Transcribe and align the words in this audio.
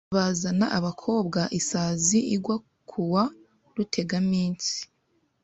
Bazana 0.17 0.65
abakobwa 0.77 1.41
isazi 1.59 2.19
igwa 2.35 2.57
kuwa 2.89 3.23
Rutegaminsi 3.75 4.75